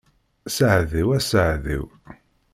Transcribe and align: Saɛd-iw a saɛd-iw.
Saɛd-iw 0.55 1.09
a 1.17 1.19
saɛd-iw. 1.29 1.85